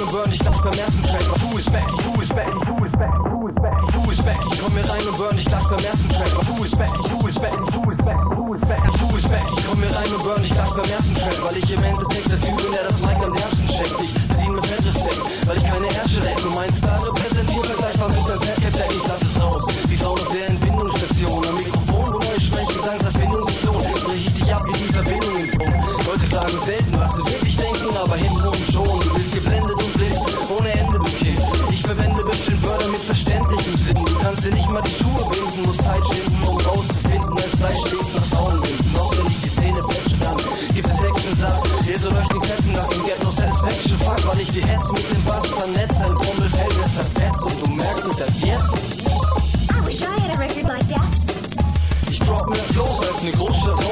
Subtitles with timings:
[0.00, 1.26] und burn dich gleich beim ersten Track.
[1.42, 1.86] Who is back?
[2.04, 2.48] Who is back?
[2.68, 3.14] Who is back?
[3.94, 4.38] Who is back?
[4.52, 6.32] Ich komm hier rein und burn dich gleich beim ersten Track.
[6.46, 6.92] Who is back?
[7.10, 7.56] Who is back?
[7.66, 9.44] Who is back?
[9.56, 12.30] Ich komm hier rein und burn dich gleich beim ersten Track, weil ich im Endeffekt
[12.30, 13.96] der Typ bin, der das Mic am derbsten checkt.
[14.02, 18.18] Ich verdiene mit Fettreспekt, weil ich keine Ärsche leck und meinen Star repräsentiert vergleichbar mit
[18.18, 21.46] dem Fat Cap Ich lass es raus, wie Frauen auf der Entbindungsstation.
[21.48, 25.48] Am Mikrofon, wo neue Sprechgesangserfindung sich lohnt, brech ich dich ab wie die Verbindung im.
[26.06, 29.00] Leute sagen selten, was sie wirklich denken, aber hintenrum schon.
[29.00, 29.77] Du bist geblendet
[34.48, 38.24] Dir nicht mal die Schuhe binden, musst Zeit schinden, um rauszufinden, es sei stets nach
[38.32, 38.96] Frauenwinden.
[38.96, 40.36] Auch wenn ich die Zähne fletsche, dann
[40.72, 41.52] gibt es Sack.
[41.84, 43.98] Hier soll euch nichts setzen, nach dem Get no Satisfaction.
[44.00, 45.96] Fuck, weil ich die Hetz mit dem Bass vernetzt.
[46.00, 48.72] Ein Trommelfell, der zerfetzt und du merkst es erst jetzt.
[49.68, 51.08] I wish I had a record like that.
[52.10, 53.84] Ich drop mehr Flows als eine Großstadt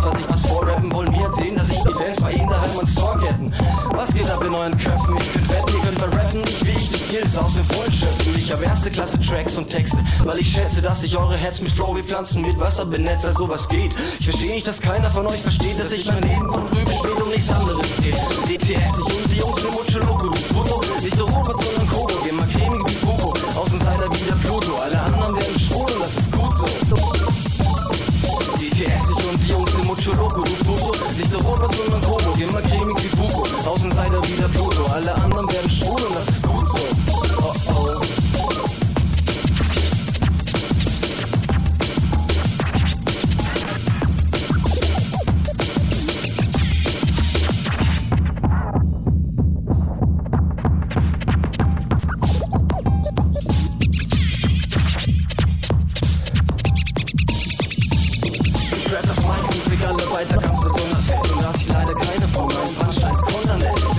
[0.00, 2.48] Mir was, was ich was vorrappen, wollen mir erzählen, dass ich die Fans bei ihnen
[2.48, 3.52] daheim ans Tor hätten.
[3.92, 5.16] Was geht ab in euren Köpfen?
[5.18, 8.34] Ich könnt wetten, ihr könnt rappen, ich will ich die Skills aus dem Vollen schöpfen.
[8.36, 11.72] Ich hab erste Klasse Tracks und Texte, weil ich schätze, dass ich eure Heads mit
[11.72, 13.92] Flow wie Pflanzen mit Wasser benetze, als sowas geht.
[14.18, 16.98] Ich verstehe nicht, dass keiner von euch versteht, dass ich mein Leben von früh bis
[16.98, 18.14] spät um nichts anderes geht.
[18.14, 21.24] DTS, ich und die Jungs im Mutsche Loco, du Brutto, nicht der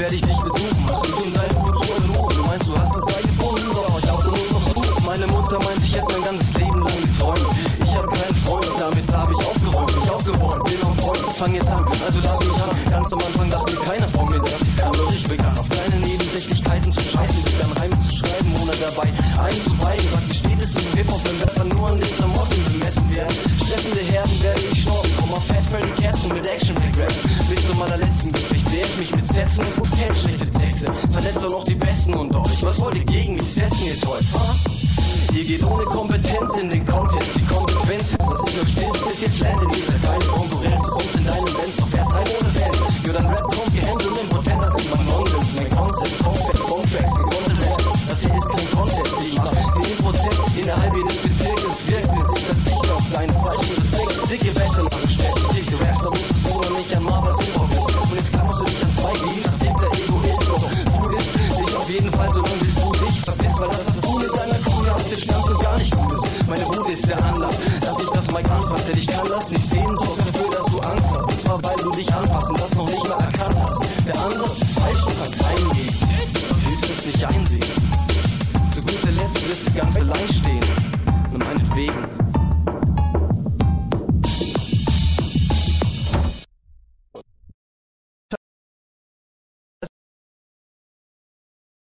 [0.01, 0.85] werde ich dich besuchen.
[0.87, 2.33] Mach dich und deine Kultur in Ruhe.
[2.33, 5.05] Du meinst, du hast das Ei gefunden, doch ich auch nur noch suchen.
[5.05, 6.70] Meine Mutter meint, ich hätte mein ganzes Leben
[29.51, 30.93] Sätzen und Hotels schlechte Texte.
[31.11, 32.63] Verletzt auch noch die Besten und euch.
[32.63, 34.39] Was wollt ihr gegen mich setzen, ihr Teufel?
[34.39, 34.55] Ha?
[35.35, 37.31] Ihr geht ohne Kompetenz in den Contest.
[37.35, 39.70] Die Konsequenz ist, dass ich euch bis ihr flennt.
[68.71, 68.91] Das Mic anfasse.
[68.91, 71.23] Denn ich kann das nicht sehen, sorg dafür, dass du Angst hast.
[71.23, 74.07] Und zwar, weil du dich anpasst und das noch nicht mal erkannt hast.
[74.07, 75.95] Der Ansatz ist falsch, du kannst reingehen.
[76.49, 77.65] Doch willst es nicht einsehen.
[78.73, 80.65] Zu guter Letzt wirst du ganz allein stehen.
[81.31, 82.20] Nur meinetwegen.